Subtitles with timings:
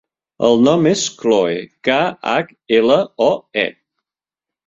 [0.45, 1.99] El nom és Khloe: ca,
[2.31, 3.31] hac, ela, o,
[3.67, 3.67] e.